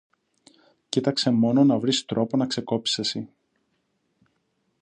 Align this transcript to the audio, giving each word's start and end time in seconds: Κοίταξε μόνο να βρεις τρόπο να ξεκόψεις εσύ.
Κοίταξε 0.89 1.29
μόνο 1.31 1.63
να 1.63 1.79
βρεις 1.79 2.05
τρόπο 2.05 2.37
να 2.37 2.45
ξεκόψεις 2.47 2.97
εσύ. 2.97 3.29